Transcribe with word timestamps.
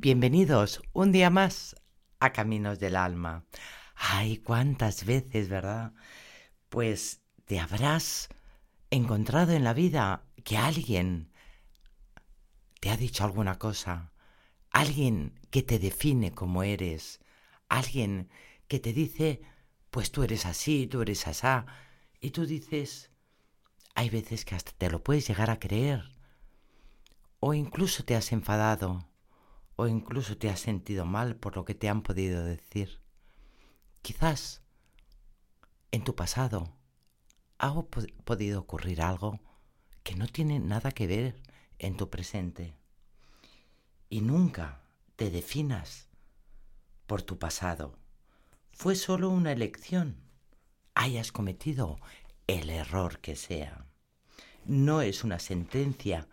Bienvenidos 0.00 0.80
un 0.92 1.10
día 1.10 1.28
más 1.28 1.74
a 2.20 2.32
Caminos 2.32 2.78
del 2.78 2.94
Alma. 2.94 3.46
Ay, 3.96 4.36
cuántas 4.36 5.04
veces, 5.04 5.48
¿verdad? 5.48 5.92
Pues 6.68 7.20
te 7.46 7.58
habrás 7.58 8.28
encontrado 8.90 9.54
en 9.54 9.64
la 9.64 9.74
vida 9.74 10.22
que 10.44 10.56
alguien 10.56 11.32
te 12.78 12.90
ha 12.90 12.96
dicho 12.96 13.24
alguna 13.24 13.58
cosa, 13.58 14.12
alguien 14.70 15.40
que 15.50 15.64
te 15.64 15.80
define 15.80 16.30
como 16.30 16.62
eres, 16.62 17.18
alguien 17.68 18.30
que 18.68 18.78
te 18.78 18.92
dice, 18.92 19.42
pues 19.90 20.12
tú 20.12 20.22
eres 20.22 20.46
así, 20.46 20.86
tú 20.86 21.02
eres 21.02 21.26
asá, 21.26 21.66
y 22.20 22.30
tú 22.30 22.46
dices, 22.46 23.10
hay 23.96 24.10
veces 24.10 24.44
que 24.44 24.54
hasta 24.54 24.70
te 24.70 24.90
lo 24.90 25.02
puedes 25.02 25.26
llegar 25.26 25.50
a 25.50 25.58
creer, 25.58 26.04
o 27.40 27.52
incluso 27.52 28.04
te 28.04 28.14
has 28.14 28.30
enfadado, 28.30 29.07
o 29.80 29.86
incluso 29.86 30.36
te 30.36 30.50
has 30.50 30.58
sentido 30.58 31.04
mal 31.04 31.36
por 31.36 31.54
lo 31.54 31.64
que 31.64 31.76
te 31.76 31.88
han 31.88 32.02
podido 32.02 32.44
decir. 32.44 33.00
Quizás 34.02 34.60
en 35.92 36.02
tu 36.02 36.16
pasado 36.16 36.72
ha 37.58 37.72
podido 38.24 38.58
ocurrir 38.58 39.00
algo 39.00 39.38
que 40.02 40.16
no 40.16 40.26
tiene 40.26 40.58
nada 40.58 40.90
que 40.90 41.06
ver 41.06 41.40
en 41.78 41.96
tu 41.96 42.10
presente. 42.10 42.74
Y 44.10 44.20
nunca 44.20 44.80
te 45.14 45.30
definas 45.30 46.08
por 47.06 47.22
tu 47.22 47.38
pasado. 47.38 47.96
Fue 48.72 48.96
solo 48.96 49.30
una 49.30 49.52
elección. 49.52 50.16
Hayas 50.96 51.30
cometido 51.30 52.00
el 52.48 52.68
error 52.68 53.20
que 53.20 53.36
sea. 53.36 53.86
No 54.64 55.02
es 55.02 55.22
una 55.22 55.38
sentencia 55.38 56.26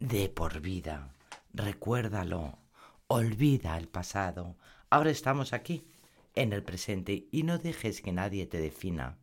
de 0.00 0.30
por 0.30 0.60
vida 0.60 1.14
recuérdalo, 1.52 2.58
olvida 3.06 3.76
el 3.76 3.88
pasado. 3.88 4.56
Ahora 4.90 5.10
estamos 5.10 5.52
aquí, 5.52 5.86
en 6.34 6.52
el 6.52 6.62
presente, 6.62 7.26
y 7.30 7.42
no 7.42 7.58
dejes 7.58 8.00
que 8.00 8.12
nadie 8.12 8.46
te 8.46 8.60
defina, 8.60 9.18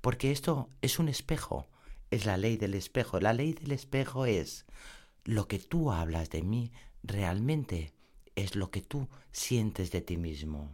porque 0.00 0.30
esto 0.30 0.68
es 0.82 0.98
un 0.98 1.08
espejo, 1.08 1.68
es 2.10 2.26
la 2.26 2.36
ley 2.36 2.56
del 2.56 2.74
espejo. 2.74 3.20
La 3.20 3.32
ley 3.32 3.52
del 3.52 3.72
espejo 3.72 4.26
es 4.26 4.66
lo 5.24 5.48
que 5.48 5.58
tú 5.58 5.92
hablas 5.92 6.30
de 6.30 6.42
mí 6.42 6.72
realmente 7.02 7.92
es 8.36 8.56
lo 8.56 8.70
que 8.70 8.82
tú 8.82 9.08
sientes 9.32 9.90
de 9.90 10.00
ti 10.00 10.16
mismo, 10.16 10.72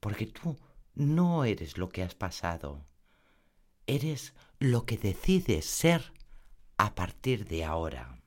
porque 0.00 0.26
tú 0.26 0.56
no 0.94 1.44
eres 1.44 1.78
lo 1.78 1.88
que 1.88 2.02
has 2.02 2.14
pasado, 2.14 2.84
eres 3.86 4.34
lo 4.58 4.86
que 4.86 4.96
decides 4.96 5.66
ser 5.66 6.12
a 6.76 6.94
partir 6.94 7.46
de 7.46 7.64
ahora. 7.64 8.20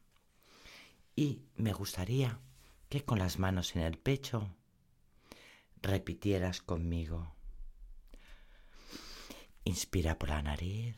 Y 1.20 1.42
me 1.58 1.74
gustaría 1.74 2.40
que 2.88 3.04
con 3.04 3.20
las 3.20 3.40
manos 3.40 3.76
en 3.76 3.82
el 3.82 3.98
pecho 3.98 4.56
repitieras 5.82 6.62
conmigo. 6.62 7.36
Inspira 9.66 10.18
por 10.18 10.30
la 10.30 10.42
nariz. 10.42 10.96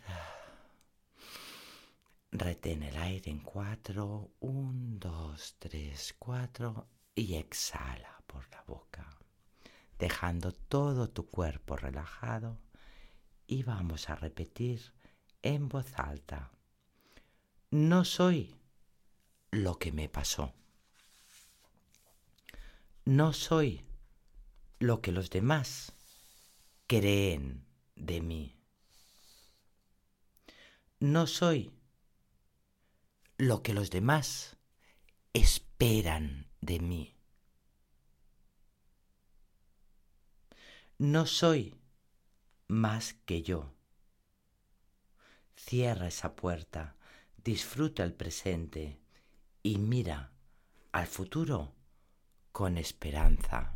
Retén 2.31 2.83
el 2.83 2.97
aire 2.97 3.31
en 3.31 3.39
cuatro. 3.39 4.29
Un, 4.41 4.99
dos, 4.99 5.55
tres, 5.57 6.13
cuatro. 6.19 6.87
Y 7.15 7.33
exhala 7.33 8.21
por 8.27 8.47
la 8.51 8.61
boca, 8.67 9.09
dejando 9.97 10.51
todo 10.51 11.09
tu 11.09 11.31
cuerpo 11.31 11.77
relajado. 11.77 12.59
Y 13.47 13.63
vamos 13.63 14.07
a 14.07 14.15
repetir 14.17 14.93
en 15.41 15.67
voz 15.67 15.91
alta. 15.97 16.51
No 17.71 18.05
soy 18.05 18.60
lo 19.51 19.77
que 19.77 19.91
me 19.91 20.07
pasó. 20.07 20.53
No 23.03 23.33
soy 23.33 23.85
lo 24.79 25.01
que 25.01 25.11
los 25.11 25.29
demás 25.29 25.91
creen 26.87 27.65
de 27.95 28.21
mí. 28.21 28.55
No 30.99 31.27
soy 31.27 31.71
lo 33.37 33.61
que 33.61 33.73
los 33.73 33.89
demás 33.89 34.55
esperan 35.33 36.47
de 36.61 36.79
mí. 36.79 37.15
No 40.97 41.25
soy 41.25 41.75
más 42.67 43.15
que 43.25 43.41
yo. 43.41 43.73
Cierra 45.55 46.07
esa 46.07 46.35
puerta, 46.35 46.95
disfruta 47.43 48.03
el 48.03 48.13
presente 48.13 49.01
y 49.63 49.77
mira 49.77 50.31
al 50.91 51.07
futuro 51.07 51.73
con 52.51 52.77
esperanza. 52.77 53.75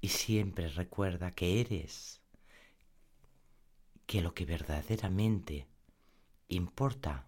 Y 0.00 0.08
siempre 0.08 0.68
recuerda 0.68 1.34
que 1.34 1.60
eres, 1.60 2.20
que 4.06 4.22
lo 4.22 4.32
que 4.34 4.46
verdaderamente 4.46 5.66
importa 6.48 7.26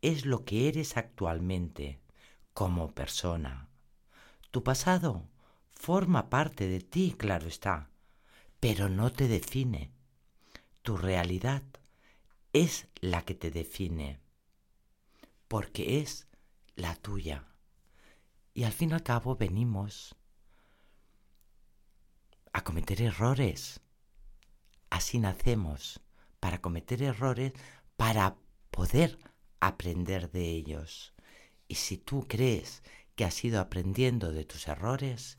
es 0.00 0.26
lo 0.26 0.44
que 0.44 0.68
eres 0.68 0.96
actualmente 0.96 2.00
como 2.52 2.94
persona. 2.94 3.68
Tu 4.50 4.62
pasado 4.62 5.28
forma 5.70 6.30
parte 6.30 6.68
de 6.68 6.80
ti, 6.80 7.14
claro 7.16 7.48
está, 7.48 7.90
pero 8.60 8.88
no 8.88 9.10
te 9.10 9.28
define. 9.28 9.92
Tu 10.82 10.96
realidad 10.96 11.62
es 12.52 12.86
la 13.00 13.22
que 13.22 13.34
te 13.34 13.50
define, 13.50 14.20
porque 15.48 16.00
es 16.00 16.28
la 16.76 16.94
tuya. 16.94 17.46
Y 18.54 18.64
al 18.64 18.72
fin 18.72 18.90
y 18.90 18.92
al 18.92 19.02
cabo 19.02 19.36
venimos 19.36 20.14
a 22.52 22.62
cometer 22.62 23.02
errores. 23.02 23.80
Así 24.90 25.18
nacemos, 25.18 26.00
para 26.40 26.60
cometer 26.60 27.02
errores, 27.02 27.52
para 27.96 28.36
poder 28.70 29.18
aprender 29.60 30.30
de 30.30 30.50
ellos. 30.50 31.14
Y 31.66 31.76
si 31.76 31.98
tú 31.98 32.26
crees 32.28 32.82
que 33.14 33.24
has 33.24 33.44
ido 33.44 33.60
aprendiendo 33.60 34.32
de 34.32 34.44
tus 34.44 34.68
errores, 34.68 35.38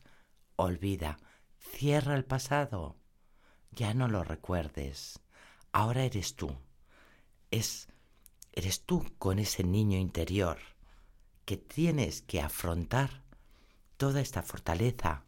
olvida, 0.56 1.18
cierra 1.58 2.16
el 2.16 2.26
pasado, 2.26 2.97
ya 3.72 3.94
no 3.94 4.08
lo 4.08 4.24
recuerdes. 4.24 5.20
Ahora 5.72 6.03
eres 6.03 6.36
tú. 6.36 6.56
Es 7.52 7.88
eres 8.54 8.84
tú 8.84 9.06
con 9.18 9.40
ese 9.40 9.64
niño 9.64 9.98
interior 9.98 10.58
que 11.46 11.58
tienes 11.58 12.22
que 12.22 12.42
afrontar 12.42 13.24
toda 13.98 14.22
esta 14.22 14.44
fortaleza 14.44 15.26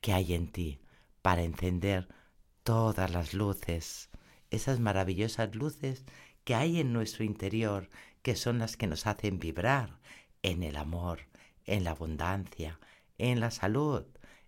que 0.00 0.12
hay 0.12 0.34
en 0.34 0.52
ti 0.52 0.80
para 1.22 1.42
encender 1.42 2.08
todas 2.62 3.10
las 3.10 3.34
luces, 3.34 4.10
esas 4.50 4.80
maravillosas 4.80 5.54
luces 5.54 6.04
que 6.44 6.54
hay 6.54 6.78
en 6.78 6.92
nuestro 6.92 7.24
interior, 7.24 7.90
que 8.22 8.36
son 8.36 8.58
las 8.58 8.76
que 8.76 8.86
nos 8.86 9.06
hacen 9.06 9.38
vibrar 9.38 9.98
en 10.42 10.62
el 10.62 10.76
amor, 10.76 11.28
en 11.64 11.84
la 11.84 11.90
abundancia, 11.90 12.78
en 13.18 13.40
la 13.40 13.50
salud, 13.50 14.04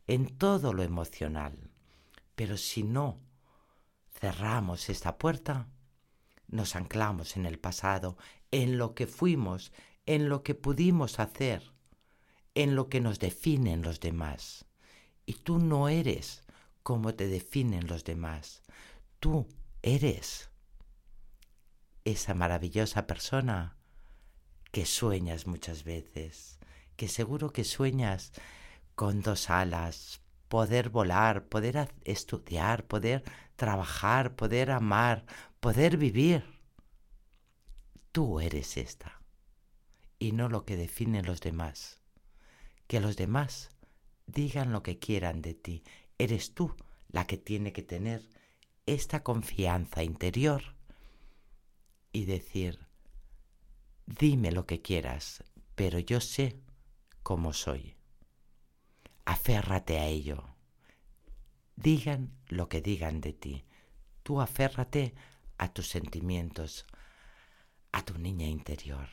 en 0.07 0.39
todo 0.39 0.73
lo 0.73 0.83
emocional. 0.83 1.71
Pero 2.37 2.57
si 2.57 2.85
no 2.85 3.21
cerramos 4.13 4.89
esta 4.89 5.19
puerta, 5.19 5.69
nos 6.49 6.77
anclamos 6.77 7.37
en 7.37 7.47
el 7.47 7.59
pasado, 7.59 8.17
en 8.51 8.79
lo 8.79 8.95
que 8.95 9.07
fuimos, 9.07 9.73
en 10.07 10.29
lo 10.29 10.43
que 10.43 10.55
pudimos 10.55 11.21
hacer, 11.21 11.73
en 12.55 12.75
lo 12.75 12.89
que 12.89 13.01
nos 13.01 13.19
definen 13.19 13.83
los 13.83 14.01
demás. 14.01 14.65
Y 15.27 15.35
tú 15.35 15.59
no 15.59 15.89
eres 15.89 16.43
como 16.83 17.15
te 17.15 17.29
definen 17.29 17.87
los 17.87 18.05
demás. 18.05 18.63
Tú 19.21 19.47
eres 19.83 20.51
esa 22.05 22.33
maravillosa 22.35 23.07
persona 23.07 23.77
que 24.73 24.87
sueñas 24.87 25.47
muchas 25.47 25.85
veces, 25.85 26.59
que 26.97 27.09
seguro 27.09 27.51
que 27.51 27.65
sueñas 27.65 28.33
con 28.95 29.21
dos 29.21 29.51
alas, 29.51 30.23
poder 30.49 30.89
volar, 30.89 31.45
poder 31.49 31.93
estudiar, 32.05 32.87
poder 32.87 33.23
trabajar, 33.59 34.37
poder 34.37 34.71
amar, 34.71 35.27
poder 35.59 35.97
vivir. 35.97 36.45
Tú 38.13 38.39
eres 38.39 38.77
esta 38.77 39.21
y 40.21 40.31
no 40.31 40.49
lo 40.49 40.65
que 40.65 40.77
definen 40.77 41.27
los 41.27 41.41
demás. 41.41 42.01
Que 42.87 43.01
los 43.01 43.17
demás 43.17 43.71
digan 44.27 44.73
lo 44.73 44.85
que 44.85 45.01
quieran 45.01 45.43
de 45.43 45.55
ti. 45.55 45.83
Eres 46.19 46.55
tú 46.55 46.75
la 47.09 47.27
que 47.27 47.37
tiene 47.37 47.73
que 47.73 47.83
tener 47.83 48.31
esta 48.87 49.25
confianza 49.25 50.05
interior 50.05 50.77
y 52.13 52.27
decir, 52.27 52.87
dime 54.07 54.53
lo 54.53 54.67
que 54.67 54.81
quieras, 54.83 55.43
pero 55.75 55.99
yo 55.99 56.21
sé 56.21 56.61
cómo 57.25 57.53
soy. 57.53 57.97
Aférrate 59.25 59.99
a 59.99 60.07
ello. 60.07 60.58
Digan 61.81 62.35
lo 62.49 62.69
que 62.69 62.81
digan 62.81 63.21
de 63.21 63.33
ti. 63.33 63.65
Tú 64.25 64.41
aférrate 64.41 65.15
a 65.59 65.73
tus 65.73 65.89
sentimientos, 65.89 66.87
a 67.93 68.05
tu 68.05 68.19
niña 68.19 68.49
interior. 68.49 69.09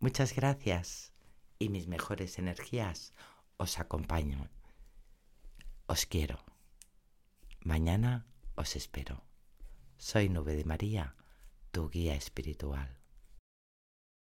Muchas 0.00 0.34
gracias 0.34 1.14
y 1.58 1.70
mis 1.70 1.88
mejores 1.88 2.38
energías 2.38 3.14
os 3.56 3.78
acompaño. 3.78 4.50
Os 5.86 6.04
quiero. 6.04 6.44
Mañana 7.60 8.26
os 8.54 8.76
espero. 8.76 9.24
Soy 9.96 10.28
Nube 10.28 10.56
de 10.56 10.66
María, 10.66 11.16
tu 11.70 11.88
guía 11.88 12.16
espiritual. 12.16 12.99